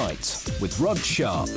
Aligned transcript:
With 0.00 0.80
Rod 0.80 0.96
Sharp. 0.96 1.50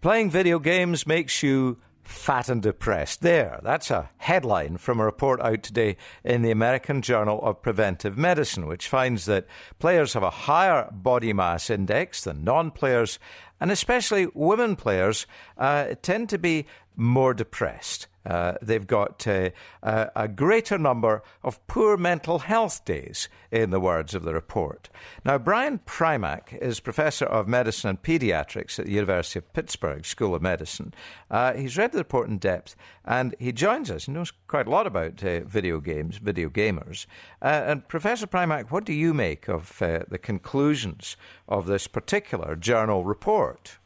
Playing 0.00 0.30
video 0.30 0.60
games 0.60 1.04
makes 1.04 1.42
you 1.42 1.78
fat 2.04 2.48
and 2.48 2.62
depressed. 2.62 3.22
There, 3.22 3.58
that's 3.64 3.90
a 3.90 4.08
headline 4.18 4.76
from 4.76 5.00
a 5.00 5.04
report 5.04 5.40
out 5.40 5.64
today 5.64 5.96
in 6.22 6.42
the 6.42 6.52
American 6.52 7.02
Journal 7.02 7.40
of 7.42 7.60
Preventive 7.60 8.16
Medicine, 8.16 8.68
which 8.68 8.86
finds 8.86 9.24
that 9.24 9.48
players 9.80 10.12
have 10.12 10.22
a 10.22 10.30
higher 10.30 10.88
body 10.92 11.32
mass 11.32 11.70
index 11.70 12.22
than 12.22 12.44
non 12.44 12.70
players, 12.70 13.18
and 13.60 13.72
especially 13.72 14.28
women 14.32 14.76
players 14.76 15.26
uh, 15.58 15.94
tend 16.02 16.28
to 16.28 16.38
be 16.38 16.66
more 16.94 17.34
depressed. 17.34 18.06
Uh, 18.26 18.54
they've 18.60 18.86
got 18.86 19.26
uh, 19.26 19.50
a 19.82 20.28
greater 20.28 20.78
number 20.78 21.22
of 21.42 21.64
poor 21.66 21.96
mental 21.96 22.40
health 22.40 22.84
days, 22.84 23.28
in 23.50 23.70
the 23.70 23.80
words 23.80 24.14
of 24.14 24.22
the 24.22 24.34
report. 24.34 24.88
Now, 25.24 25.38
Brian 25.38 25.80
Primack 25.80 26.56
is 26.60 26.80
professor 26.80 27.24
of 27.24 27.48
medicine 27.48 27.90
and 27.90 28.02
pediatrics 28.02 28.78
at 28.78 28.86
the 28.86 28.92
University 28.92 29.38
of 29.38 29.52
Pittsburgh 29.52 30.04
School 30.04 30.34
of 30.34 30.42
Medicine. 30.42 30.94
Uh, 31.30 31.54
he's 31.54 31.76
read 31.76 31.92
the 31.92 31.98
report 31.98 32.28
in 32.28 32.38
depth 32.38 32.76
and 33.04 33.34
he 33.38 33.52
joins 33.52 33.90
us. 33.90 34.06
He 34.06 34.12
knows 34.12 34.32
quite 34.46 34.66
a 34.66 34.70
lot 34.70 34.86
about 34.86 35.22
uh, 35.24 35.40
video 35.40 35.80
games, 35.80 36.18
video 36.18 36.48
gamers. 36.48 37.06
Uh, 37.42 37.64
and 37.66 37.88
Professor 37.88 38.26
Primack, 38.26 38.70
what 38.70 38.84
do 38.84 38.92
you 38.92 39.12
make 39.12 39.48
of 39.48 39.78
the 39.78 40.18
conclusions 40.20 41.16
of 41.48 41.66
this 41.66 41.86
particular 41.86 42.54
journal 42.54 43.04
report? 43.04 43.78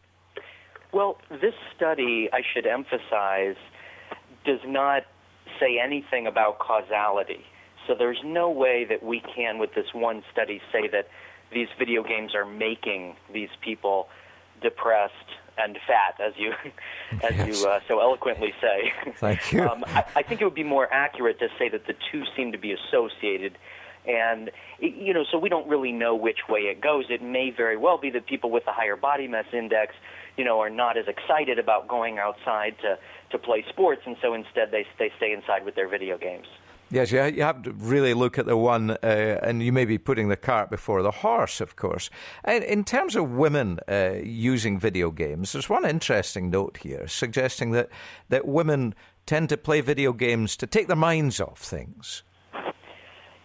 Well, 0.93 1.19
this 1.31 1.55
study, 1.75 2.29
I 2.33 2.43
should 2.53 2.67
emphasize, 2.67 3.57
does 4.45 4.61
not 4.67 5.05
say 5.61 5.79
anything 5.83 6.27
about 6.27 6.59
causality. 6.59 7.45
So 7.87 7.95
there's 7.95 8.21
no 8.25 8.51
way 8.51 8.85
that 8.89 9.03
we 9.03 9.21
can, 9.21 9.59
with 9.59 9.75
this 9.75 9.93
one 9.93 10.23
study, 10.33 10.61
say 10.73 10.89
that 10.89 11.09
these 11.53 11.69
video 11.79 12.03
games 12.03 12.35
are 12.35 12.45
making 12.45 13.17
these 13.33 13.51
people 13.61 14.09
depressed 14.63 15.13
and 15.57 15.79
fat, 15.87 16.21
as 16.21 16.33
you 16.37 16.53
as 17.23 17.37
yes. 17.37 17.63
you 17.63 17.69
uh, 17.69 17.81
so 17.87 18.01
eloquently 18.01 18.53
say. 18.61 18.93
Thank 19.17 19.53
you. 19.53 19.63
Um, 19.75 19.85
I, 19.89 20.05
I, 20.17 20.23
think 20.23 20.41
it 20.41 20.45
would 20.45 20.55
be 20.55 20.65
more 20.65 20.93
accurate 20.93 21.39
to 21.39 21.49
say 21.59 21.69
that 21.69 21.87
the 21.87 21.95
two 22.11 22.25
seem 22.37 22.53
to 22.53 22.59
be 22.59 22.73
associated, 22.73 23.57
and 24.07 24.51
you 24.79 25.15
know, 25.15 25.25
so 25.31 25.39
we 25.39 25.49
don't 25.49 25.69
really 25.69 25.93
know 25.93 26.15
which 26.15 26.49
way 26.49 26.61
it 26.61 26.81
goes. 26.81 27.07
It 27.09 27.23
may 27.23 27.51
very 27.51 27.77
well 27.77 27.99
be 27.99 28.11
that 28.11 28.27
people 28.27 28.51
with 28.51 28.67
a 28.67 28.73
higher 28.73 28.97
body 28.97 29.29
mass 29.29 29.47
index 29.53 29.95
you 30.37 30.45
know, 30.45 30.61
are 30.61 30.71
not 30.71 30.97
as 30.97 31.07
excited 31.07 31.59
about 31.59 31.89
going 31.89 32.19
outside 32.19 32.77
to, 32.83 32.99
to 33.31 33.39
play 33.39 33.65
sports, 33.69 34.03
and 34.07 34.17
so 34.21 34.35
instead 34.35 34.71
they, 34.71 34.87
they 34.99 35.11
stay 35.17 35.33
inside 35.33 35.65
with 35.65 35.75
their 35.75 35.89
video 35.89 36.19
games. 36.19 36.47
Yes, 36.91 37.11
you 37.11 37.19
have 37.19 37.63
to 37.63 37.73
really 37.73 38.15
look 38.15 38.39
at 38.39 38.47
the 38.47 38.57
one, 38.57 38.91
uh, 38.91 39.39
and 39.43 39.63
you 39.63 39.73
may 39.73 39.85
be 39.85 39.99
putting 39.99 40.29
the 40.29 40.37
cart 40.37 40.71
before 40.71 41.03
the 41.03 41.11
horse, 41.11 41.61
of 41.61 41.77
course. 41.77 42.11
In 42.47 42.85
terms 42.85 43.17
of 43.17 43.31
women 43.31 43.81
uh, 43.89 44.17
using 44.23 44.79
video 44.79 45.11
games, 45.11 45.53
there's 45.53 45.69
one 45.69 45.85
interesting 45.85 46.51
note 46.51 46.79
here 46.83 47.09
suggesting 47.09 47.71
that, 47.73 47.89
that 48.29 48.47
women 48.47 48.95
tend 49.27 49.49
to 49.49 49.57
play 49.57 49.81
video 49.81 50.13
games 50.13 50.57
to 50.59 50.67
take 50.67 50.87
their 50.87 50.95
minds 50.95 51.41
off 51.41 51.59
things. 51.59 52.23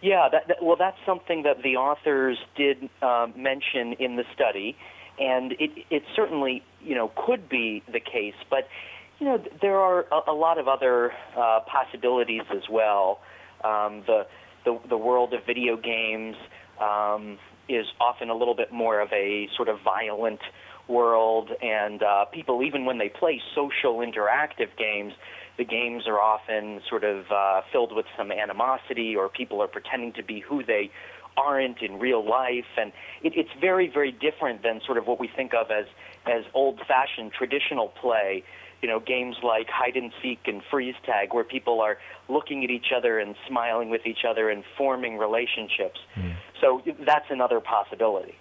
Yeah, 0.02 0.30
that, 0.32 0.48
that, 0.48 0.58
well, 0.64 0.78
that's 0.78 0.98
something 1.06 1.44
that 1.44 1.62
the 1.62 1.76
authors 1.76 2.38
did 2.56 2.90
uh, 3.02 3.28
mention 3.36 3.94
in 4.00 4.16
the 4.16 4.24
study 4.34 4.78
and 5.20 5.54
it 5.54 5.72
it 5.90 6.04
certainly 6.16 6.64
you 6.82 6.96
know 6.96 7.12
could 7.16 7.50
be 7.50 7.84
the 7.92 8.00
case, 8.00 8.36
but 8.50 8.68
you 9.20 9.26
know 9.26 9.44
there 9.62 9.78
are 9.78 10.06
a, 10.12 10.32
a 10.32 10.34
lot 10.34 10.58
of 10.58 10.68
other 10.68 11.12
uh, 11.38 11.60
possibilities 11.68 12.44
as 12.52 12.64
well. 12.70 13.20
Um, 13.64 14.04
the, 14.08 14.26
the 14.66 14.80
the 14.88 14.98
world 14.98 15.34
of 15.34 15.46
video 15.46 15.76
games 15.76 16.36
um, 16.80 17.38
is 17.68 17.86
often 18.00 18.30
a 18.30 18.36
little 18.36 18.56
bit 18.56 18.72
more 18.72 19.02
of 19.02 19.12
a 19.12 19.50
sort 19.56 19.68
of 19.68 19.80
violent 19.84 20.40
world, 20.88 21.52
and 21.62 22.02
uh, 22.02 22.26
people 22.26 22.64
even 22.64 22.86
when 22.86 22.98
they 22.98 23.10
play 23.10 23.42
social 23.54 23.98
interactive 23.98 24.76
games. 24.78 25.14
The 25.60 25.66
games 25.66 26.04
are 26.08 26.20
often 26.34 26.82
sort 26.90 27.04
of 27.04 27.26
uh, 27.30 27.62
filled 27.72 27.94
with 27.94 28.08
some 28.18 28.32
animosity, 28.32 29.10
or 29.20 29.30
people 29.30 29.62
are 29.62 29.68
pretending 29.68 30.14
to 30.14 30.24
be 30.24 30.40
who 30.40 30.64
they 30.64 30.90
aren't 31.36 31.82
in 31.82 32.00
real 32.00 32.24
life, 32.28 32.72
and 32.82 32.90
it, 33.22 33.34
it's 33.36 33.54
very, 33.60 33.88
very 33.98 34.14
different 34.28 34.64
than 34.64 34.80
sort 34.88 34.98
of 34.98 35.06
what 35.06 35.20
we 35.20 35.28
think 35.28 35.52
of 35.54 35.70
as 35.70 35.88
as 36.26 36.44
old-fashioned 36.54 37.32
traditional 37.34 37.90
play. 38.02 38.44
You 38.82 38.88
know, 38.88 39.02
games 39.02 39.36
like 39.44 39.68
hide 39.70 39.98
and 39.98 40.12
seek 40.22 40.40
and 40.46 40.62
freeze 40.72 40.96
tag, 41.06 41.34
where 41.34 41.44
people 41.44 41.82
are 41.82 41.98
looking 42.30 42.64
at 42.64 42.70
each 42.70 42.94
other 42.96 43.20
and 43.20 43.36
smiling 43.46 43.90
with 43.90 44.06
each 44.06 44.24
other 44.30 44.50
and 44.50 44.64
forming 44.78 45.18
relationships. 45.18 46.00
Mm. 46.16 46.36
So 46.62 46.82
that's 47.06 47.30
another 47.30 47.60
possibility. 47.60 48.36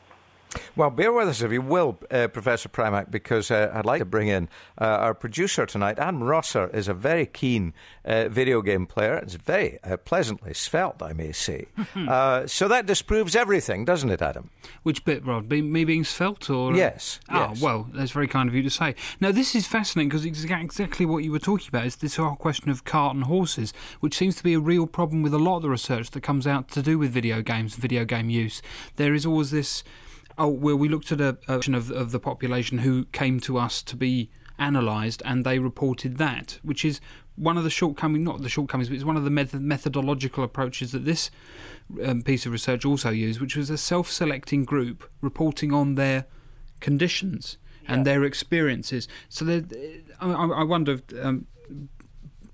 Well, 0.76 0.90
bear 0.90 1.12
with 1.12 1.28
us 1.28 1.42
if 1.42 1.52
you 1.52 1.62
will, 1.62 1.98
uh, 2.10 2.28
Professor 2.28 2.68
Primack, 2.68 3.10
because 3.10 3.50
uh, 3.50 3.70
I'd 3.74 3.84
like 3.84 4.00
to 4.00 4.04
bring 4.04 4.28
in 4.28 4.48
uh, 4.80 4.84
our 4.84 5.14
producer 5.14 5.66
tonight. 5.66 5.98
Adam 5.98 6.22
Rosser 6.22 6.68
is 6.68 6.88
a 6.88 6.94
very 6.94 7.26
keen 7.26 7.74
uh, 8.04 8.28
video 8.28 8.62
game 8.62 8.86
player. 8.86 9.16
It's 9.16 9.34
very 9.34 9.78
uh, 9.82 9.96
pleasantly 9.96 10.54
svelte, 10.54 11.02
I 11.02 11.12
may 11.12 11.32
say. 11.32 11.66
Uh, 12.08 12.46
so 12.46 12.68
that 12.68 12.86
disproves 12.86 13.34
everything, 13.36 13.84
doesn't 13.84 14.08
it, 14.08 14.22
Adam? 14.22 14.50
Which 14.82 15.04
bit, 15.04 15.26
Rod? 15.26 15.48
Be- 15.48 15.60
me 15.60 15.84
being 15.84 16.04
svelte, 16.04 16.48
or 16.48 16.74
yes? 16.74 17.20
Oh, 17.28 17.50
yes. 17.50 17.60
well, 17.60 17.88
that's 17.92 18.12
very 18.12 18.28
kind 18.28 18.48
of 18.48 18.54
you 18.54 18.62
to 18.62 18.70
say. 18.70 18.94
Now, 19.20 19.32
this 19.32 19.54
is 19.54 19.66
fascinating 19.66 20.08
because 20.08 20.24
exactly 20.24 21.04
what 21.04 21.24
you 21.24 21.32
were 21.32 21.38
talking 21.38 21.68
about 21.68 21.86
is 21.86 21.96
this 21.96 22.16
whole 22.16 22.36
question 22.36 22.70
of 22.70 22.84
cart 22.84 23.14
and 23.14 23.24
horses, 23.24 23.74
which 24.00 24.16
seems 24.16 24.36
to 24.36 24.44
be 24.44 24.54
a 24.54 24.60
real 24.60 24.86
problem 24.86 25.22
with 25.22 25.34
a 25.34 25.38
lot 25.38 25.56
of 25.56 25.62
the 25.62 25.70
research 25.70 26.10
that 26.12 26.22
comes 26.22 26.46
out 26.46 26.68
to 26.70 26.82
do 26.82 26.98
with 26.98 27.10
video 27.10 27.42
games, 27.42 27.74
video 27.74 28.04
game 28.04 28.30
use. 28.30 28.62
There 28.96 29.12
is 29.12 29.26
always 29.26 29.50
this 29.50 29.82
Oh, 30.38 30.48
well, 30.48 30.76
we 30.76 30.88
looked 30.88 31.10
at 31.10 31.20
a, 31.20 31.36
a 31.48 31.54
of, 31.54 31.90
of 31.90 32.12
the 32.12 32.20
population 32.20 32.78
who 32.78 33.06
came 33.06 33.40
to 33.40 33.58
us 33.58 33.82
to 33.82 33.96
be 33.96 34.30
analysed, 34.58 35.20
and 35.24 35.44
they 35.44 35.58
reported 35.58 36.16
that, 36.18 36.58
which 36.62 36.84
is 36.84 37.00
one 37.36 37.56
of 37.56 37.64
the 37.64 37.70
shortcomings, 37.70 38.24
not 38.24 38.42
the 38.42 38.48
shortcomings, 38.48 38.88
but 38.88 38.96
it's 38.96 39.04
one 39.04 39.16
of 39.16 39.24
the 39.24 39.30
method, 39.30 39.60
methodological 39.60 40.42
approaches 40.42 40.92
that 40.92 41.04
this 41.04 41.30
um, 42.04 42.22
piece 42.22 42.46
of 42.46 42.52
research 42.52 42.84
also 42.84 43.10
used, 43.10 43.40
which 43.40 43.56
was 43.56 43.70
a 43.70 43.78
self 43.78 44.10
selecting 44.10 44.64
group 44.64 45.08
reporting 45.20 45.72
on 45.72 45.94
their 45.94 46.26
conditions 46.80 47.58
yeah. 47.82 47.94
and 47.94 48.04
their 48.04 48.24
experiences. 48.24 49.08
So 49.28 49.62
I, 50.20 50.30
I 50.30 50.62
wonder. 50.64 51.00
Um, 51.20 51.46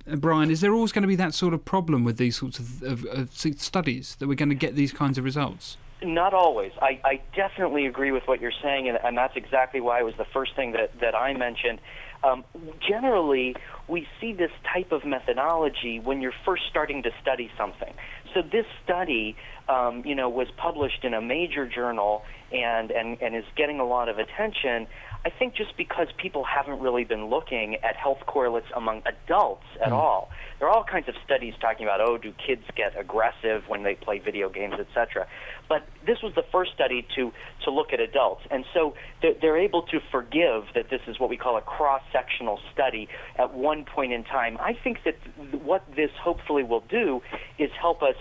Brian, 0.06 0.50
is 0.50 0.61
there 0.61 0.75
always 0.75 0.93
going 0.93 1.00
to 1.00 1.09
be 1.09 1.17
that 1.17 1.33
sort 1.33 1.55
of 1.55 1.65
problem 1.65 2.05
with 2.05 2.19
these 2.19 2.37
sorts 2.37 2.59
of, 2.59 2.83
of, 2.83 3.06
of 3.06 3.33
studies 3.33 4.17
that 4.17 4.28
we're 4.28 4.34
going 4.34 4.50
to 4.50 4.55
get 4.55 4.77
these 4.77 4.93
kinds 4.93 5.17
of 5.17 5.25
results? 5.25 5.78
Not 6.03 6.34
always. 6.34 6.72
I, 6.82 7.00
I 7.05 7.21
definitely 7.34 7.87
agree 7.87 8.12
with 8.12 8.25
what 8.27 8.41
you're 8.41 8.53
saying, 8.62 8.88
and, 8.88 8.99
and 9.03 9.16
that's 9.16 9.37
exactly 9.37 9.81
why 9.81 10.00
it 10.00 10.05
was 10.05 10.15
the 10.19 10.27
first 10.32 10.55
thing 10.55 10.72
that, 10.72 11.00
that 11.00 11.15
I 11.15 11.32
mentioned. 11.32 11.81
Um, 12.22 12.44
generally, 12.87 13.55
we 13.87 14.06
see 14.21 14.32
this 14.32 14.50
type 14.72 14.93
of 14.93 15.05
methodology 15.05 16.00
when 16.00 16.21
you're 16.21 16.34
first 16.44 16.62
starting 16.71 17.03
to 17.03 17.10
study 17.21 17.50
something. 17.56 17.93
So 18.34 18.43
this 18.43 18.66
study, 18.82 19.37
um, 19.69 20.03
you 20.05 20.15
know, 20.15 20.29
was 20.29 20.49
published 20.57 21.05
in 21.05 21.15
a 21.15 21.21
major 21.21 21.67
journal 21.67 22.23
and, 22.53 22.91
and, 22.91 23.21
and 23.21 23.35
is 23.35 23.45
getting 23.57 23.81
a 23.81 23.85
lot 23.85 24.09
of 24.09 24.19
attention. 24.19 24.87
I 25.27 25.31
think 25.31 25.55
just 25.55 25.75
because 25.79 26.09
people 26.19 26.45
haven't 26.45 26.81
really 26.81 27.05
been 27.05 27.27
looking 27.27 27.77
at 27.77 27.97
health 27.97 28.19
correlates 28.27 28.67
among 28.77 29.03
adults 29.07 29.65
at 29.83 29.89
mm. 29.89 29.93
all. 29.93 30.29
There 30.59 30.69
are 30.69 30.71
all 30.71 30.85
kinds 30.85 31.09
of 31.09 31.15
studies 31.25 31.55
talking 31.61 31.87
about, 31.87 32.03
oh, 32.03 32.19
do 32.19 32.33
kids 32.47 32.63
get 32.77 32.99
aggressive 32.99 33.63
when 33.67 33.83
they 33.85 33.95
play 33.95 34.19
video 34.19 34.51
games, 34.51 34.75
etc. 34.79 35.27
But 35.67 35.87
this 36.07 36.19
was 36.23 36.35
the 36.35 36.45
first 36.53 36.73
study 36.75 37.07
to, 37.17 37.33
to 37.65 37.71
look 37.71 37.95
at 37.95 38.01
adults. 38.01 38.43
And 38.51 38.67
so 38.75 38.95
they're, 39.23 39.35
they're 39.41 39.59
able 39.59 39.83
to 39.85 40.01
forgive 40.13 40.65
that 40.75 40.91
this 40.91 41.01
is 41.07 41.19
what 41.19 41.31
we 41.31 41.39
call 41.39 41.57
a 41.57 41.63
cross 41.63 42.03
sectional 42.13 42.61
study 42.73 43.09
at 43.37 43.55
one 43.55 43.87
point 43.87 44.13
in 44.13 44.25
time. 44.25 44.59
I 44.61 44.75
think 44.75 44.99
that 45.05 45.17
what 45.65 45.85
this 45.97 46.11
hopefully 46.23 46.65
will 46.65 46.85
do 46.89 47.23
is 47.59 47.71
help 47.81 48.03
us 48.03 48.17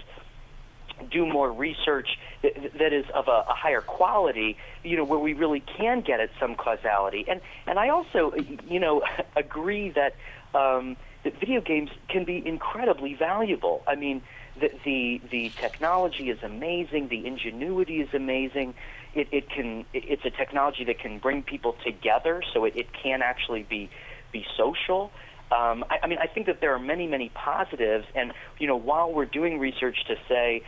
do 1.11 1.25
more 1.25 1.51
research 1.51 2.07
that, 2.41 2.53
that 2.79 2.93
is 2.93 3.05
of 3.13 3.27
a, 3.27 3.43
a, 3.49 3.53
higher 3.53 3.81
quality, 3.81 4.57
you 4.83 4.97
know, 4.97 5.03
where 5.03 5.19
we 5.19 5.33
really 5.33 5.61
can 5.77 6.01
get 6.01 6.19
at 6.19 6.29
some 6.39 6.55
causality. 6.55 7.25
And 7.27 7.41
and 7.67 7.79
I 7.79 7.89
also, 7.89 8.33
you 8.67 8.79
know, 8.79 9.03
agree 9.35 9.89
that 9.91 10.15
um, 10.57 10.97
that 11.23 11.39
video 11.39 11.61
games 11.61 11.89
can 12.09 12.25
be 12.25 12.45
incredibly 12.45 13.13
valuable. 13.13 13.83
I 13.87 13.95
mean, 13.95 14.21
the 14.59 14.69
the, 14.83 15.21
the 15.31 15.51
technology 15.59 16.29
is 16.29 16.41
amazing, 16.43 17.07
the 17.09 17.25
ingenuity 17.25 18.01
is 18.01 18.13
amazing. 18.13 18.75
It, 19.13 19.27
it 19.31 19.49
can 19.49 19.85
it's 19.93 20.25
a 20.25 20.31
technology 20.31 20.83
that 20.85 20.99
can 20.99 21.19
bring 21.19 21.43
people 21.43 21.75
together, 21.83 22.43
so 22.53 22.65
it, 22.65 22.75
it 22.75 22.87
can 22.93 23.21
actually 23.21 23.63
be 23.63 23.89
be 24.31 24.45
social. 24.57 25.11
Um, 25.53 25.85
I, 25.89 25.99
I 26.03 26.07
mean, 26.07 26.17
I 26.19 26.27
think 26.27 26.47
that 26.47 26.61
there 26.61 26.73
are 26.73 26.79
many, 26.79 27.05
many 27.05 27.29
positives, 27.29 28.05
and 28.15 28.33
you 28.59 28.67
know, 28.67 28.75
while 28.75 29.13
we're 29.13 29.25
doing 29.25 29.59
research 29.59 29.97
to 30.07 30.15
say 30.27 30.63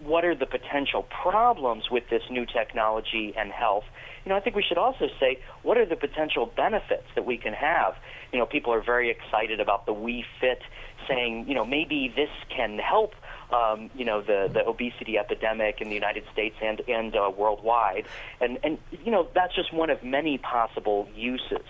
what 0.00 0.24
are 0.24 0.34
the 0.34 0.46
potential 0.46 1.06
problems 1.22 1.84
with 1.90 2.04
this 2.10 2.22
new 2.30 2.46
technology 2.46 3.34
and 3.36 3.50
health, 3.50 3.84
you 4.24 4.30
know, 4.30 4.36
I 4.36 4.40
think 4.40 4.54
we 4.54 4.62
should 4.62 4.78
also 4.78 5.08
say 5.18 5.40
what 5.62 5.76
are 5.78 5.86
the 5.86 5.96
potential 5.96 6.46
benefits 6.46 7.06
that 7.14 7.24
we 7.24 7.36
can 7.36 7.52
have. 7.52 7.94
You 8.32 8.38
know, 8.38 8.46
people 8.46 8.72
are 8.72 8.82
very 8.82 9.10
excited 9.10 9.58
about 9.60 9.86
the 9.86 9.94
Wii 9.94 10.24
Fit, 10.40 10.62
saying, 11.08 11.46
you 11.48 11.54
know, 11.54 11.64
maybe 11.64 12.12
this 12.14 12.30
can 12.54 12.78
help 12.78 13.14
um, 13.50 13.90
you 13.94 14.04
know, 14.04 14.20
the 14.20 14.50
the 14.52 14.64
obesity 14.66 15.18
epidemic 15.18 15.80
in 15.80 15.88
the 15.88 15.94
United 15.94 16.24
States 16.32 16.56
and 16.62 16.82
and 16.86 17.16
uh, 17.16 17.32
worldwide, 17.34 18.04
and 18.40 18.58
and 18.62 18.78
you 18.90 19.10
know 19.10 19.26
that's 19.34 19.54
just 19.54 19.72
one 19.72 19.90
of 19.90 20.04
many 20.04 20.38
possible 20.38 21.08
uses. 21.14 21.64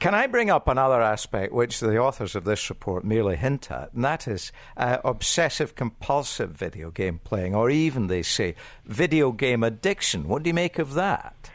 Can 0.00 0.14
I 0.14 0.28
bring 0.28 0.48
up 0.48 0.66
another 0.66 1.02
aspect 1.02 1.52
which 1.52 1.78
the 1.78 1.98
authors 1.98 2.34
of 2.34 2.44
this 2.44 2.70
report 2.70 3.04
merely 3.04 3.36
hint 3.36 3.70
at, 3.70 3.92
and 3.92 4.02
that 4.02 4.26
is 4.26 4.50
uh, 4.78 4.96
obsessive 5.04 5.74
compulsive 5.74 6.52
video 6.52 6.90
game 6.90 7.20
playing, 7.22 7.54
or 7.54 7.68
even, 7.68 8.06
they 8.06 8.22
say, 8.22 8.54
video 8.86 9.30
game 9.30 9.62
addiction? 9.62 10.26
What 10.26 10.42
do 10.42 10.48
you 10.48 10.54
make 10.54 10.78
of 10.78 10.94
that? 10.94 11.50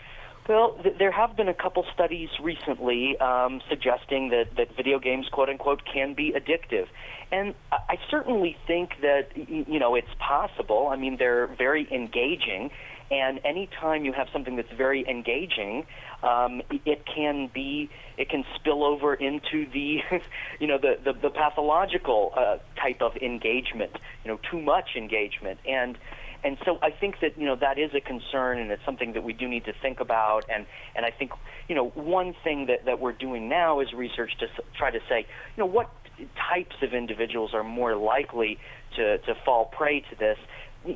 Well, 0.47 0.77
th- 0.83 0.99
there 0.99 1.11
have 1.11 1.35
been 1.35 1.49
a 1.49 1.55
couple 1.55 1.87
studies 1.91 2.29
recently 2.39 3.17
um, 3.17 3.61
suggesting 3.67 4.29
that, 4.29 4.55
that 4.57 4.75
video 4.75 4.99
games, 4.99 5.27
quote 5.31 5.49
unquote, 5.49 5.81
can 5.91 6.13
be 6.13 6.31
addictive. 6.31 6.85
And 7.31 7.55
I, 7.71 7.77
I 7.89 7.99
certainly 8.11 8.55
think 8.67 8.91
that, 9.01 9.29
you 9.35 9.79
know, 9.79 9.95
it's 9.95 10.13
possible. 10.19 10.89
I 10.91 10.97
mean, 10.97 11.17
they're 11.17 11.47
very 11.47 11.91
engaging. 11.91 12.69
And 13.11 13.39
anytime 13.43 14.03
you 14.03 14.13
have 14.13 14.27
something 14.33 14.55
that's 14.55 14.71
very 14.71 15.07
engaging, 15.07 15.85
um, 16.23 16.61
it 16.85 17.05
can 17.05 17.49
be, 17.53 17.89
it 18.17 18.29
can 18.29 18.43
spill 18.55 18.83
over 18.83 19.13
into 19.13 19.69
the, 19.71 20.01
you 20.59 20.67
know, 20.67 20.77
the, 20.77 20.97
the, 21.03 21.13
the 21.13 21.29
pathological 21.29 22.33
uh, 22.35 22.57
type 22.81 23.01
of 23.01 23.15
engagement, 23.17 23.91
you 24.23 24.31
know, 24.31 24.39
too 24.49 24.59
much 24.59 24.95
engagement. 24.95 25.59
And, 25.67 25.97
and 26.43 26.57
so 26.63 26.77
I 26.83 26.91
think 26.91 27.21
that 27.21 27.39
you 27.39 27.45
know 27.47 27.55
that 27.55 27.79
is 27.79 27.89
a 27.95 27.99
concern, 27.99 28.59
and 28.59 28.69
it's 28.69 28.85
something 28.85 29.13
that 29.13 29.23
we 29.23 29.33
do 29.33 29.47
need 29.47 29.65
to 29.65 29.73
think 29.81 29.99
about. 29.99 30.45
And 30.47 30.67
and 30.95 31.03
I 31.03 31.09
think 31.09 31.31
you 31.67 31.73
know 31.73 31.89
one 31.89 32.35
thing 32.43 32.67
that 32.67 32.85
that 32.85 32.99
we're 32.99 33.13
doing 33.13 33.49
now 33.49 33.79
is 33.79 33.91
research 33.93 34.37
to 34.37 34.47
try 34.77 34.91
to 34.91 34.99
say 35.09 35.21
you 35.21 35.57
know 35.57 35.65
what 35.65 35.89
types 36.37 36.75
of 36.83 36.93
individuals 36.93 37.55
are 37.55 37.63
more 37.63 37.95
likely 37.95 38.59
to 38.95 39.17
to 39.17 39.33
fall 39.43 39.65
prey 39.65 40.01
to 40.11 40.15
this. 40.15 40.37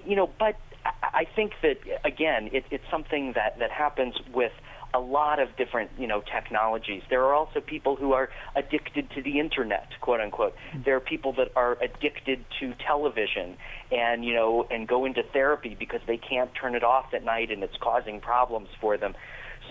You 0.06 0.16
know, 0.16 0.30
but 0.38 0.56
I- 0.86 0.92
I 1.14 1.26
think 1.36 1.54
that 1.62 1.80
again, 2.06 2.50
it, 2.54 2.66
it's 2.72 2.84
something 2.90 3.34
that 3.34 3.60
that 3.60 3.72
happens 3.72 4.16
with 4.34 4.54
a 4.94 5.00
lot 5.00 5.40
of 5.40 5.56
different 5.56 5.92
you 5.98 6.08
know 6.08 6.22
technologies. 6.22 7.04
There 7.10 7.24
are 7.24 7.34
also 7.34 7.60
people 7.62 7.96
who 7.96 8.14
are 8.14 8.30
addicted 8.56 9.10
to 9.12 9.22
the 9.22 9.40
internet, 9.40 9.88
quote 10.02 10.20
unquote. 10.20 10.56
Mm-hmm. 10.56 10.84
There 10.84 10.96
are 10.96 11.00
people 11.00 11.34
that 11.34 11.52
are 11.56 11.78
addicted 11.82 12.44
to 12.60 12.74
television 12.86 13.58
and 13.92 14.26
you 14.26 14.34
know 14.34 14.68
and 14.72 14.88
go 14.88 15.06
into 15.06 15.24
therapy 15.24 15.76
because 15.78 16.02
they 16.08 16.18
can't 16.18 16.50
turn 16.60 16.76
it 16.76 16.84
off 16.84 17.14
at 17.14 17.24
night 17.24 17.52
and 17.52 17.64
it's 17.64 17.78
causing 17.78 18.20
problems 18.20 18.70
for 18.80 18.98
them. 18.98 19.14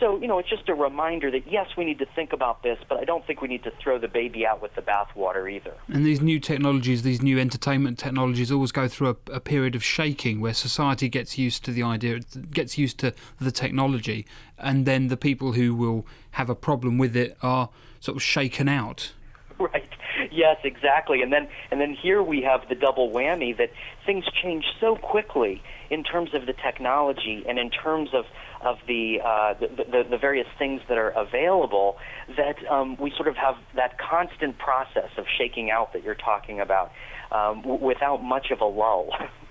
So, 0.00 0.20
you 0.20 0.28
know, 0.28 0.38
it's 0.38 0.48
just 0.48 0.68
a 0.68 0.74
reminder 0.74 1.30
that 1.30 1.50
yes, 1.50 1.68
we 1.76 1.84
need 1.84 1.98
to 1.98 2.06
think 2.14 2.32
about 2.32 2.62
this, 2.62 2.78
but 2.88 2.98
I 2.98 3.04
don't 3.04 3.26
think 3.26 3.42
we 3.42 3.48
need 3.48 3.64
to 3.64 3.72
throw 3.82 3.98
the 3.98 4.08
baby 4.08 4.46
out 4.46 4.62
with 4.62 4.74
the 4.74 4.82
bathwater 4.82 5.50
either. 5.50 5.74
And 5.88 6.04
these 6.04 6.20
new 6.20 6.38
technologies, 6.38 7.02
these 7.02 7.22
new 7.22 7.38
entertainment 7.38 7.98
technologies, 7.98 8.52
always 8.52 8.72
go 8.72 8.86
through 8.86 9.16
a, 9.28 9.32
a 9.34 9.40
period 9.40 9.74
of 9.74 9.82
shaking 9.82 10.40
where 10.40 10.54
society 10.54 11.08
gets 11.08 11.36
used 11.38 11.64
to 11.64 11.72
the 11.72 11.82
idea, 11.82 12.20
gets 12.50 12.78
used 12.78 12.98
to 12.98 13.12
the 13.40 13.50
technology, 13.50 14.26
and 14.58 14.86
then 14.86 15.08
the 15.08 15.16
people 15.16 15.52
who 15.52 15.74
will 15.74 16.06
have 16.32 16.48
a 16.48 16.54
problem 16.54 16.98
with 16.98 17.16
it 17.16 17.36
are 17.42 17.70
sort 18.00 18.16
of 18.16 18.22
shaken 18.22 18.68
out. 18.68 19.12
Right. 19.58 19.87
Yes, 20.30 20.56
exactly. 20.64 21.22
And 21.22 21.32
then 21.32 21.48
and 21.70 21.80
then 21.80 21.96
here 22.00 22.22
we 22.22 22.42
have 22.42 22.68
the 22.68 22.74
double 22.74 23.10
whammy 23.10 23.56
that 23.56 23.70
things 24.06 24.24
change 24.42 24.64
so 24.80 24.96
quickly 24.96 25.62
in 25.90 26.04
terms 26.04 26.30
of 26.34 26.46
the 26.46 26.52
technology 26.52 27.44
and 27.48 27.58
in 27.58 27.70
terms 27.70 28.10
of 28.12 28.24
of 28.64 28.76
the 28.86 29.18
uh, 29.24 29.54
the, 29.60 29.84
the, 29.84 30.02
the 30.10 30.18
various 30.18 30.46
things 30.58 30.80
that 30.88 30.98
are 30.98 31.10
available 31.10 31.96
that 32.36 32.56
um, 32.70 32.96
we 33.00 33.12
sort 33.16 33.28
of 33.28 33.36
have 33.36 33.54
that 33.76 33.96
constant 33.98 34.58
process 34.58 35.10
of 35.16 35.24
shaking 35.38 35.70
out 35.70 35.92
that 35.92 36.02
you're 36.02 36.14
talking 36.14 36.60
about 36.60 36.90
um, 37.30 37.62
w- 37.62 37.84
without 37.84 38.22
much 38.22 38.50
of 38.50 38.60
a 38.60 38.64
lull. 38.66 39.10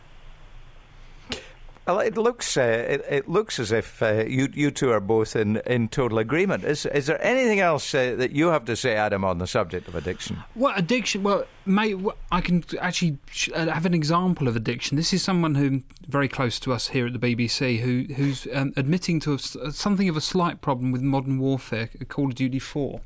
Well, 1.88 2.02
it 2.02 2.18
looks 2.18 2.58
uh, 2.58 2.86
it, 2.90 3.06
it 3.10 3.30
looks 3.30 3.60
as 3.60 3.72
if 3.72 4.04
uh, 4.04 4.26
you 4.28 4.50
you 4.54 4.72
two 4.72 4.92
are 4.92 5.00
both 5.00 5.38
in, 5.38 5.58
in 5.66 5.88
total 5.88 6.18
agreement. 6.20 6.66
Is 6.66 6.86
is 6.86 7.06
there 7.06 7.24
anything 7.24 7.62
else 7.62 7.96
uh, 7.96 8.14
that 8.18 8.34
you 8.34 8.48
have 8.48 8.66
to 8.66 8.76
say, 8.76 8.96
Adam, 8.96 9.24
on 9.24 9.38
the 9.38 9.48
subject 9.48 9.88
of 9.88 9.96
addiction? 9.96 10.44
Well, 10.54 10.74
addiction. 10.76 11.24
Well, 11.24 11.46
mate, 11.66 11.96
I 12.30 12.42
can 12.42 12.66
actually 12.82 13.20
uh, 13.56 13.68
have 13.68 13.86
an 13.86 13.94
example 13.94 14.50
of 14.50 14.58
addiction. 14.58 14.98
This 14.98 15.14
is 15.14 15.24
someone 15.24 15.56
who 15.56 15.82
very 16.10 16.28
close 16.28 16.60
to 16.60 16.74
us 16.74 16.90
here 16.90 17.08
at 17.08 17.14
the 17.14 17.20
BBC, 17.20 17.80
who 17.80 18.14
who's 18.16 18.48
um, 18.54 18.74
admitting 18.76 19.22
to 19.22 19.36
a 19.36 19.72
something 19.72 20.10
of 20.10 20.18
a 20.18 20.22
slight 20.22 20.60
problem 20.60 20.92
with 20.92 21.02
Modern 21.02 21.40
Warfare, 21.40 21.90
Call 22.10 22.28
of 22.28 22.36
Duty 22.36 22.60
Four. 22.60 23.00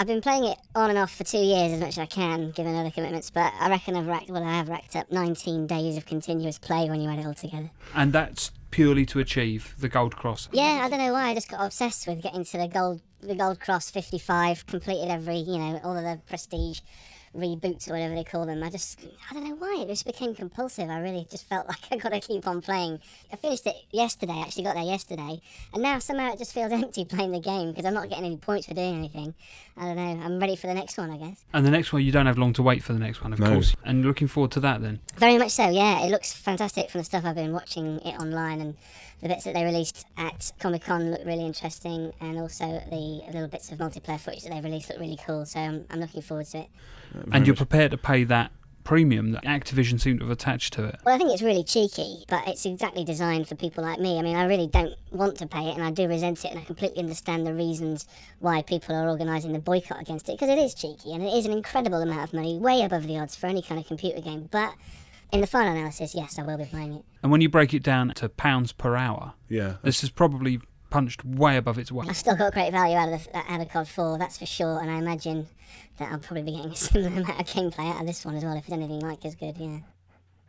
I've 0.00 0.06
been 0.06 0.20
playing 0.20 0.44
it 0.44 0.58
on 0.76 0.90
and 0.90 0.98
off 0.98 1.12
for 1.12 1.24
two 1.24 1.38
years 1.38 1.72
as 1.72 1.80
much 1.80 1.88
as 1.88 1.98
I 1.98 2.06
can, 2.06 2.52
given 2.52 2.76
other 2.76 2.90
commitments, 2.92 3.30
but 3.30 3.52
I 3.58 3.68
reckon 3.68 3.96
I've 3.96 4.06
racked, 4.06 4.30
well, 4.30 4.44
I 4.44 4.56
have 4.56 4.68
racked 4.68 4.94
up 4.94 5.10
19 5.10 5.66
days 5.66 5.96
of 5.96 6.06
continuous 6.06 6.56
play 6.56 6.88
when 6.88 7.00
you 7.00 7.10
add 7.10 7.18
it 7.18 7.26
all 7.26 7.34
together. 7.34 7.70
and 7.96 8.12
that's 8.12 8.52
purely 8.70 9.04
to 9.06 9.18
achieve 9.18 9.74
the 9.78 9.88
gold 9.88 10.14
cross. 10.14 10.48
Yeah, 10.52 10.82
I 10.84 10.88
don't 10.88 11.00
know 11.00 11.12
why, 11.12 11.30
I 11.30 11.34
just 11.34 11.50
got 11.50 11.64
obsessed 11.66 12.06
with 12.06 12.22
getting 12.22 12.44
to 12.44 12.58
the 12.58 12.68
gold, 12.68 13.00
the 13.20 13.34
gold 13.34 13.58
cross 13.58 13.90
55, 13.90 14.66
completed 14.66 15.10
every, 15.10 15.38
you 15.38 15.58
know, 15.58 15.80
all 15.82 15.96
of 15.96 16.04
the 16.04 16.20
prestige 16.28 16.78
reboots 17.34 17.88
or 17.88 17.92
whatever 17.92 18.14
they 18.14 18.24
call 18.24 18.46
them. 18.46 18.62
I 18.62 18.70
just, 18.70 19.00
I 19.30 19.34
don't 19.34 19.44
know 19.48 19.54
why, 19.56 19.78
it 19.82 19.88
just 19.88 20.06
became 20.06 20.34
compulsive. 20.34 20.88
I 20.90 20.98
really 21.00 21.26
just 21.30 21.48
felt 21.48 21.68
like 21.68 21.78
I 21.90 21.96
got 21.96 22.12
to 22.12 22.20
keep 22.20 22.46
on 22.46 22.60
playing. 22.60 23.00
I 23.32 23.36
finished 23.36 23.66
it 23.66 23.76
yesterday, 23.90 24.40
actually 24.40 24.64
got 24.64 24.74
there 24.74 24.84
yesterday, 24.84 25.40
and 25.72 25.82
now 25.82 25.98
somehow 25.98 26.32
it 26.32 26.38
just 26.38 26.52
feels 26.52 26.72
empty 26.78 27.04
playing 27.04 27.32
the 27.32 27.40
game 27.40 27.70
because 27.70 27.84
I'm 27.84 27.94
not 27.94 28.08
getting 28.08 28.24
any 28.24 28.36
points 28.36 28.66
for 28.66 28.74
doing 28.74 28.96
anything. 28.96 29.34
I 29.76 29.84
don't 29.84 29.96
know, 29.96 30.24
I'm 30.24 30.38
ready 30.40 30.56
for 30.56 30.66
the 30.66 30.74
next 30.74 30.96
one, 30.98 31.10
I 31.10 31.16
guess. 31.18 31.44
And 31.52 31.64
the 31.64 31.70
next 31.70 31.92
one, 31.92 32.02
you 32.02 32.10
don't 32.12 32.26
have 32.26 32.38
long 32.38 32.52
to 32.54 32.62
wait 32.62 32.82
for 32.82 32.92
the 32.92 32.98
next 32.98 33.22
one, 33.22 33.32
of 33.32 33.38
No. 33.38 33.52
course. 33.54 33.74
And 33.84 34.04
looking 34.04 34.26
forward 34.28 34.50
to 34.52 34.60
that 34.60 34.82
then. 34.82 35.00
Very 35.16 35.38
much 35.38 35.52
so, 35.52 35.68
yeah. 35.68 36.04
It 36.04 36.10
looks 36.10 36.32
fantastic 36.32 36.90
from 36.90 37.00
the 37.00 37.04
stuff 37.04 37.24
I've 37.24 37.34
been 37.36 37.52
watching 37.52 37.98
it 38.00 38.20
online, 38.20 38.60
and 38.60 38.76
the 39.22 39.28
bits 39.28 39.44
that 39.44 39.54
they 39.54 39.64
released 39.64 40.06
at 40.16 40.52
Comic 40.60 40.82
Con 40.82 41.10
look 41.10 41.24
really 41.24 41.44
interesting, 41.46 42.12
and 42.20 42.38
also 42.38 42.66
the 42.90 43.22
little 43.32 43.48
bits 43.48 43.70
of 43.70 43.78
multiplayer 43.78 44.18
footage 44.18 44.42
that 44.44 44.50
they 44.50 44.60
released 44.60 44.88
look 44.90 44.98
really 44.98 45.18
cool. 45.24 45.44
So 45.46 45.60
I'm, 45.60 45.84
I'm 45.90 46.00
looking 46.00 46.22
forward 46.22 46.46
to 46.46 46.58
it. 46.58 46.68
And 47.32 47.46
you're 47.46 47.56
prepared 47.56 47.90
to 47.92 47.98
pay 47.98 48.24
that 48.24 48.52
premium 48.84 49.32
that 49.32 49.44
Activision 49.44 50.00
seem 50.00 50.18
to 50.18 50.24
have 50.24 50.32
attached 50.32 50.72
to 50.72 50.82
it. 50.84 50.98
Well, 51.04 51.14
I 51.14 51.18
think 51.18 51.30
it's 51.30 51.42
really 51.42 51.62
cheeky, 51.62 52.24
but 52.26 52.48
it's 52.48 52.64
exactly 52.64 53.04
designed 53.04 53.46
for 53.46 53.54
people 53.54 53.84
like 53.84 54.00
me. 54.00 54.18
I 54.18 54.22
mean, 54.22 54.34
I 54.34 54.46
really 54.46 54.66
don't 54.66 54.94
want 55.10 55.36
to 55.38 55.46
pay 55.46 55.68
it, 55.68 55.74
and 55.74 55.82
I 55.84 55.90
do 55.90 56.08
resent 56.08 56.42
it, 56.44 56.52
and 56.52 56.58
I 56.60 56.64
completely 56.64 57.00
understand 57.00 57.46
the 57.46 57.52
reasons 57.52 58.06
why 58.38 58.62
people 58.62 58.94
are 58.94 59.06
organising 59.08 59.52
the 59.52 59.58
boycott 59.58 60.00
against 60.00 60.28
it 60.30 60.38
because 60.38 60.48
it 60.48 60.56
is 60.58 60.72
cheeky 60.72 61.12
and 61.12 61.22
it 61.22 61.34
is 61.34 61.44
an 61.44 61.52
incredible 61.52 62.00
amount 62.00 62.22
of 62.24 62.32
money, 62.32 62.56
way 62.56 62.80
above 62.82 63.06
the 63.06 63.18
odds 63.18 63.36
for 63.36 63.46
any 63.46 63.60
kind 63.60 63.78
of 63.78 63.86
computer 63.86 64.22
game. 64.22 64.48
But 64.50 64.74
in 65.32 65.42
the 65.42 65.46
final 65.46 65.72
analysis, 65.76 66.14
yes, 66.14 66.38
I 66.38 66.42
will 66.42 66.56
be 66.56 66.64
playing 66.64 66.94
it. 66.94 67.04
And 67.22 67.30
when 67.30 67.42
you 67.42 67.50
break 67.50 67.74
it 67.74 67.82
down 67.82 68.08
to 68.14 68.30
pounds 68.30 68.72
per 68.72 68.96
hour, 68.96 69.34
Yeah. 69.50 69.74
this 69.82 70.02
is 70.02 70.08
probably 70.08 70.60
punched 70.90 71.24
way 71.24 71.56
above 71.56 71.78
its 71.78 71.90
weight. 71.92 72.08
I've 72.08 72.16
still 72.16 72.36
got 72.36 72.52
great 72.52 72.72
value 72.72 72.96
out 72.96 73.12
of 73.12 73.24
the, 73.24 73.36
out 73.52 73.60
of 73.60 73.68
COD 73.68 73.88
4, 73.88 74.18
that's 74.18 74.38
for 74.38 74.46
sure, 74.46 74.80
and 74.80 74.90
I 74.90 74.98
imagine 74.98 75.46
that 75.98 76.10
I'll 76.12 76.18
probably 76.18 76.42
be 76.42 76.52
getting 76.52 76.70
a 76.72 76.76
similar 76.76 77.08
amount 77.08 77.28
of 77.28 77.46
gameplay 77.46 77.92
out 77.92 78.00
of 78.00 78.06
this 78.06 78.24
one 78.24 78.36
as 78.36 78.44
well, 78.44 78.56
if 78.56 78.64
it's 78.64 78.72
anything 78.72 79.00
like 79.00 79.24
as 79.24 79.34
good, 79.34 79.56
yeah. 79.58 79.78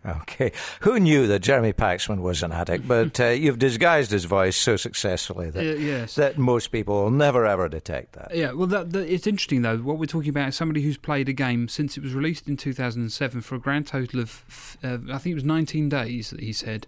Okay, 0.05 0.53
who 0.79 0.98
knew 0.98 1.27
that 1.27 1.39
Jeremy 1.39 1.74
Paxman 1.74 2.22
was 2.22 2.41
an 2.41 2.53
addict? 2.53 2.88
But 2.88 3.19
uh, 3.19 3.25
you've 3.25 3.60
disguised 3.60 4.12
his 4.12 4.24
voice 4.24 4.55
so 4.55 4.77
successfully 4.77 5.50
that 5.50 5.60
Uh, 5.60 5.77
yes. 5.77 6.15
that 6.15 6.38
most 6.38 6.72
people 6.72 7.03
will 7.03 7.12
never 7.12 7.46
ever 7.46 7.67
detect 7.67 8.13
that. 8.13 8.34
Yeah, 8.34 8.53
well, 8.53 8.67
that, 8.67 8.93
that, 8.93 9.13
it's 9.13 9.27
interesting 9.27 9.62
though. 9.62 9.75
What 9.79 10.00
we're 10.00 10.05
talking 10.05 10.29
about 10.29 10.48
is 10.48 10.55
somebody 10.55 10.84
who's 10.84 10.96
played 10.96 11.27
a 11.27 11.34
game 11.34 11.67
since 11.67 11.98
it 11.98 12.01
was 12.01 12.13
released 12.13 12.48
in 12.48 12.55
2007 12.55 13.41
for 13.41 13.55
a 13.55 13.60
grand 13.60 13.88
total 13.88 14.22
of, 14.22 14.77
uh, 14.81 15.00
I 15.12 15.17
think 15.17 15.34
it 15.34 15.36
was 15.36 15.43
19 15.43 15.89
days 15.89 16.29
that 16.29 16.39
he 16.39 16.53
said, 16.53 16.88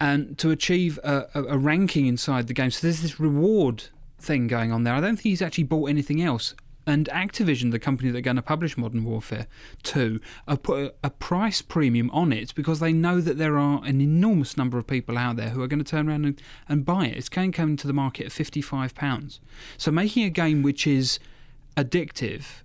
and 0.00 0.38
to 0.38 0.50
achieve 0.50 0.98
a, 1.04 1.28
a, 1.34 1.42
a 1.44 1.58
ranking 1.58 2.06
inside 2.06 2.46
the 2.46 2.54
game. 2.54 2.70
So 2.70 2.86
there's 2.86 3.02
this 3.02 3.20
reward 3.20 3.84
thing 4.18 4.48
going 4.48 4.72
on 4.72 4.84
there. 4.84 4.94
I 4.94 5.00
don't 5.00 5.16
think 5.16 5.24
he's 5.24 5.42
actually 5.42 5.64
bought 5.64 5.90
anything 5.90 6.22
else. 6.22 6.54
And 6.86 7.08
Activision, 7.12 7.70
the 7.70 7.78
company 7.78 8.10
that 8.10 8.18
are 8.18 8.22
going 8.22 8.36
to 8.36 8.42
publish 8.42 8.78
Modern 8.78 9.04
Warfare 9.04 9.46
2, 9.82 10.18
have 10.48 10.62
put 10.62 10.82
a, 10.82 10.94
a 11.04 11.10
price 11.10 11.60
premium 11.60 12.10
on 12.10 12.32
it 12.32 12.54
because 12.54 12.80
they 12.80 12.92
know 12.92 13.20
that 13.20 13.36
there 13.36 13.58
are 13.58 13.82
an 13.84 14.00
enormous 14.00 14.56
number 14.56 14.78
of 14.78 14.86
people 14.86 15.18
out 15.18 15.36
there 15.36 15.50
who 15.50 15.62
are 15.62 15.68
going 15.68 15.84
to 15.84 15.88
turn 15.88 16.08
around 16.08 16.24
and, 16.24 16.42
and 16.68 16.86
buy 16.86 17.06
it. 17.06 17.16
It's 17.18 17.28
going 17.28 17.52
to 17.52 17.56
come 17.56 17.70
into 17.70 17.86
the 17.86 17.92
market 17.92 18.26
at 18.26 18.32
£55. 18.32 19.40
So 19.76 19.90
making 19.90 20.24
a 20.24 20.30
game 20.30 20.62
which 20.62 20.86
is 20.86 21.20
addictive, 21.76 22.62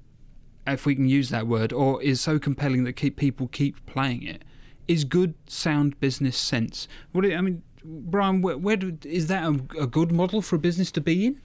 if 0.66 0.86
we 0.86 0.96
can 0.96 1.08
use 1.08 1.30
that 1.30 1.46
word, 1.46 1.74
or 1.74 2.02
is 2.02 2.22
so 2.22 2.40
compelling 2.40 2.86
that 2.86 2.94
keep 2.94 3.18
people 3.18 3.48
keep 3.48 3.86
playing 3.86 4.24
it, 4.24 4.44
is 4.88 5.04
good, 5.04 5.34
sound 5.48 6.00
business 6.00 6.38
sense. 6.38 6.88
What 7.12 7.26
I 7.26 7.42
mean, 7.42 7.64
Brian, 7.84 8.42
where, 8.42 8.58
where 8.58 8.78
do, 8.78 8.98
is 9.04 9.28
that 9.28 9.44
a, 9.44 9.82
a 9.82 9.88
good 9.88 10.12
model 10.12 10.42
for 10.42 10.56
a 10.56 10.60
business 10.60 10.92
to 10.92 11.02
be 11.02 11.28
in? 11.28 11.42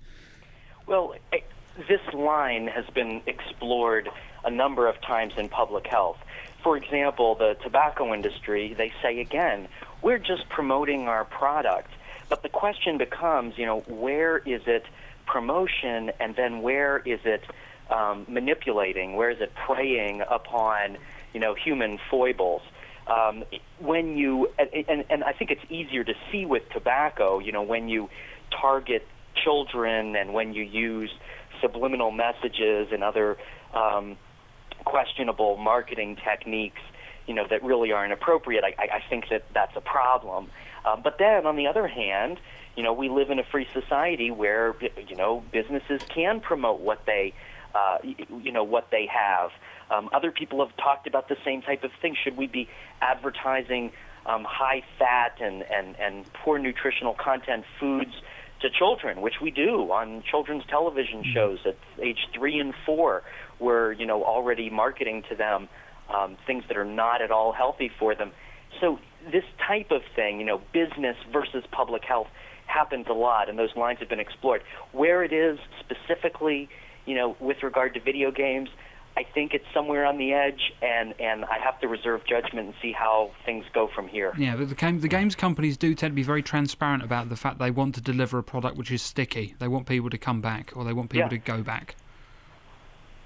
Well, 0.87 1.15
eh, 1.33 1.41
this 1.89 2.01
line 2.13 2.67
has 2.69 2.87
been 2.95 3.23
explored 3.27 4.09
a 4.45 4.51
number 4.51 4.87
of 4.89 5.01
times 5.03 5.35
in 5.37 5.49
public 5.49 5.87
health. 5.87 6.19
For 6.63 6.77
example, 6.77 7.35
the 7.35 7.57
tobacco 7.63 8.13
industry, 8.13 8.75
they 8.75 8.93
say 9.03 9.21
again, 9.21 9.69
we're 10.03 10.19
just 10.19 10.49
promoting 10.49 11.09
our 11.09 11.25
product. 11.25 11.91
But 12.29 12.43
the 12.43 12.49
question 12.49 12.99
becomes, 12.99 13.59
you 13.59 13.67
know, 13.67 13.81
where 13.81 14.39
is 14.39 14.63
it 14.67 14.85
promotion 15.27 16.11
and 16.21 16.37
then 16.37 16.63
where 16.63 16.99
is 16.99 17.21
it 17.25 17.45
um, 17.91 18.25
manipulating? 18.29 19.17
Where 19.17 19.31
is 19.31 19.41
it 19.41 19.53
preying 19.55 20.23
upon, 20.29 20.97
you 21.33 21.41
know, 21.41 21.55
human 21.55 21.99
foibles? 22.11 22.63
Um, 23.11 23.45
when 23.81 24.17
you 24.17 24.49
and, 24.59 25.05
and 25.11 25.25
I 25.25 25.33
think 25.33 25.51
it's 25.51 25.71
easier 25.71 26.05
to 26.05 26.15
see 26.31 26.47
with 26.47 26.63
tobacco. 26.71 27.39
You 27.39 27.53
know, 27.53 27.63
when 27.63 27.89
you 27.89 28.09
target 28.61 29.07
children 29.45 30.17
and 30.17 30.33
when 30.33 30.55
you 30.55 30.63
use 30.63 31.11
subliminal 31.61 32.11
messages 32.11 32.89
and 32.93 33.03
other 33.03 33.37
um, 33.75 34.17
questionable 34.85 35.57
marketing 35.57 36.17
techniques, 36.25 36.81
you 37.27 37.35
know, 37.35 37.47
that 37.49 37.63
really 37.63 37.93
aren't 37.93 38.13
appropriate. 38.13 38.65
I, 38.65 38.75
I 38.83 39.03
think 39.09 39.29
that 39.31 39.45
that's 39.55 39.77
a 39.77 39.81
problem. 39.81 40.51
Um, 40.85 41.01
but 41.03 41.17
then, 41.19 41.47
on 41.47 41.57
the 41.57 41.67
other 41.67 41.87
hand, 41.87 42.39
you 42.77 42.83
know, 42.83 42.93
we 42.93 43.09
live 43.09 43.31
in 43.31 43.39
a 43.39 43.45
free 43.45 43.67
society 43.73 44.31
where 44.31 44.75
you 45.09 45.17
know 45.17 45.43
businesses 45.53 46.01
can 46.09 46.41
promote 46.41 46.81
what 46.81 47.05
they, 47.07 47.35
uh, 47.75 47.99
you 48.03 48.53
know, 48.53 48.65
what 48.65 48.89
they 48.91 49.07
have. 49.07 49.51
Um, 49.91 50.09
other 50.13 50.31
people 50.31 50.65
have 50.65 50.77
talked 50.77 51.07
about 51.07 51.29
the 51.29 51.37
same 51.45 51.63
type 51.63 51.85
of 51.85 51.91
thing. 52.01 52.17
Should 52.23 52.37
we 52.37 52.47
be 52.47 52.69
advertising 53.01 53.93
um, 54.27 54.45
high 54.45 54.83
fat 54.99 55.37
and, 55.41 55.63
and, 55.63 55.97
and 55.99 56.33
poor 56.33 56.59
nutritional 56.59 57.15
content 57.15 57.65
foods 57.79 58.13
to 58.61 58.69
children, 58.71 59.21
which 59.21 59.41
we 59.41 59.51
do 59.51 59.91
on 59.91 60.23
children's 60.31 60.65
television 60.67 61.21
mm-hmm. 61.21 61.35
shows 61.35 61.59
at 61.65 61.77
age 62.01 62.29
three 62.35 62.59
and 62.59 62.75
four. 62.87 63.23
We're 63.59 63.93
you 63.93 64.07
know 64.07 64.25
already 64.25 64.71
marketing 64.71 65.25
to 65.31 65.35
them 65.35 65.69
um, 66.15 66.37
things 66.47 66.65
that 66.69 66.77
are 66.77 66.85
not 66.85 67.23
at 67.23 67.31
all 67.31 67.53
healthy 67.53 67.91
for 67.99 68.15
them. 68.15 68.33
So 68.81 68.99
this 69.33 69.45
type 69.67 69.91
of 69.91 70.03
thing, 70.15 70.41
you 70.41 70.47
know, 70.47 70.61
business 70.73 71.17
versus 71.33 71.65
public 71.71 72.05
health, 72.05 72.29
happens 72.67 73.07
a 73.09 73.13
lot, 73.13 73.49
and 73.49 73.59
those 73.59 73.75
lines 73.77 73.99
have 73.99 74.09
been 74.09 74.21
explored. 74.21 74.63
Where 74.93 75.25
it 75.25 75.33
is 75.33 75.59
specifically, 75.81 76.69
you 77.07 77.15
know, 77.15 77.37
with 77.41 77.63
regard 77.63 77.95
to 77.95 78.01
video 78.01 78.31
games, 78.31 78.69
I 79.17 79.25
think 79.25 79.55
it's 79.55 79.65
somewhere 79.75 80.07
on 80.07 80.19
the 80.19 80.33
edge, 80.33 80.73
and, 80.81 81.15
and 81.21 81.45
I 81.45 81.59
have 81.59 81.81
to 81.81 81.89
reserve 81.89 82.23
judgment 82.27 82.69
and 82.69 82.75
see 82.81 82.93
how 82.93 83.33
things 83.45 83.65
go 83.75 83.89
from 83.89 84.09
here. 84.09 84.33
Yeah, 84.39 84.57
but 84.57 84.69
the, 84.69 84.75
game, 84.75 85.01
the 85.01 85.09
games 85.09 85.35
companies 85.35 85.77
do 85.77 85.95
tend 85.95 86.13
to 86.13 86.15
be 86.15 86.23
very 86.23 86.43
transparent 86.43 87.03
about 87.03 87.29
the 87.29 87.37
fact 87.37 87.59
they 87.59 87.73
want 87.73 87.95
to 87.97 88.01
deliver 88.01 88.39
a 88.39 88.43
product 88.43 88.77
which 88.77 88.91
is 88.91 89.03
sticky. 89.03 89.57
They 89.59 89.69
want 89.69 89.87
people 89.87 90.11
to 90.11 90.19
come 90.19 90.41
back, 90.41 90.73
or 90.77 90.85
they 90.85 90.93
want 90.93 91.11
people 91.11 91.31
yeah. 91.33 91.39
to 91.39 91.39
go 91.39 91.63
back, 91.63 91.97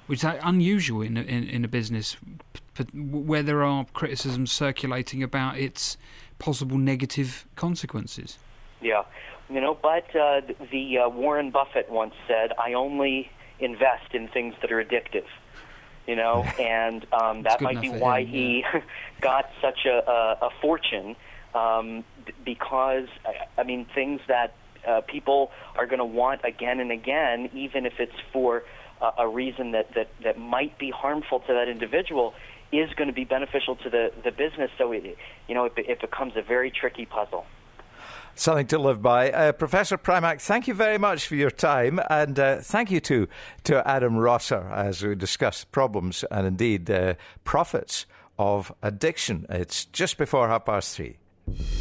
which 0.07 0.25
is 0.25 0.31
unusual 0.43 1.03
in 1.03 1.17
a, 1.17 1.23
in, 1.23 1.45
in 1.45 1.65
a 1.65 1.69
business 1.69 2.17
where 2.93 3.43
there 3.43 3.63
are 3.63 3.85
criticisms 3.93 4.51
circulating 4.51 5.23
about 5.23 5.59
its 5.59 5.97
possible 6.39 6.79
negative 6.79 7.47
consequences. 7.57 8.39
Yeah, 8.81 9.03
you 9.51 9.61
know, 9.61 9.79
but 9.81 10.05
uh, 10.17 10.41
the 10.73 10.99
uh, 10.99 11.09
Warren 11.09 11.51
Buffett 11.51 11.91
once 11.91 12.15
said, 12.27 12.53
"I 12.59 12.73
only 12.73 13.31
invest 13.59 14.15
in 14.15 14.29
things 14.29 14.55
that 14.63 14.73
are 14.73 14.83
addictive." 14.85 15.27
you 16.07 16.17
know, 16.17 16.43
and 16.61 17.07
um, 17.13 17.43
that 17.43 17.61
might 17.61 17.81
be 17.81 17.91
why 17.91 18.21
him, 18.21 18.29
he 18.29 18.59
yeah. 18.61 18.83
got 19.21 19.51
such 19.61 19.87
a, 19.87 20.11
a, 20.11 20.47
a 20.47 20.51
fortune 20.61 21.17
um, 21.55 22.05
because, 22.45 23.09
I 23.57 23.63
mean, 23.63 23.87
things 23.95 24.21
that 24.29 24.55
uh, 24.87 25.01
people 25.03 25.51
are 25.77 25.87
going 25.87 25.99
to 25.99 26.05
want 26.05 26.43
again 26.45 26.81
and 26.81 26.91
again, 26.91 27.49
even 27.55 27.87
if 27.87 27.95
it's 27.99 28.17
for 28.33 28.65
uh, 29.01 29.13
a 29.19 29.29
reason 29.29 29.73
that, 29.73 29.95
that, 29.95 30.09
that 30.23 30.39
might 30.39 30.79
be 30.79 30.91
harmful 30.91 31.41
to 31.41 31.53
that 31.53 31.69
individual, 31.69 32.35
is 32.73 32.93
going 32.95 33.09
to 33.09 33.15
be 33.15 33.25
beneficial 33.25 33.77
to 33.77 33.89
the, 33.89 34.13
the 34.25 34.33
business. 34.33 34.71
So, 34.77 34.93
it, 34.93 35.17
you 35.49 35.55
know, 35.55 35.67
it, 35.67 35.73
it 35.77 36.01
becomes 36.01 36.35
a 36.37 36.43
very 36.43 36.71
tricky 36.71 37.07
puzzle 37.07 37.47
something 38.35 38.67
to 38.69 38.79
live 38.79 39.03
by. 39.03 39.31
Uh, 39.31 39.53
Professor 39.53 39.97
Primack, 39.99 40.41
thank 40.41 40.69
you 40.69 40.75
very 40.75 40.99
much 40.99 41.27
for 41.27 41.35
your 41.35 41.51
time, 41.51 42.01
and 42.11 42.39
uh, 42.39 42.59
thank 42.59 42.91
you 42.91 43.01
to, 43.01 43.29
to 43.65 43.87
Adam 43.89 44.17
Rosser 44.17 44.71
as 44.73 45.03
we 45.03 45.15
discuss 45.15 45.65
problems 45.65 46.25
and 46.31 46.47
indeed 46.47 46.91
uh, 46.91 47.15
profits 47.45 48.07
of 48.39 48.73
addiction. 48.83 49.47
It's 49.49 49.85
just 49.87 50.19
before 50.19 50.49
half 50.49 50.65
past 50.65 50.97
three. 50.97 51.17